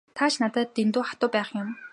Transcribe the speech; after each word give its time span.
Та 0.17 0.25
ч 0.31 0.33
надад 0.43 0.69
дэндүү 0.75 1.03
хатуу 1.09 1.29
байх 1.35 1.49
юм. 1.61 1.69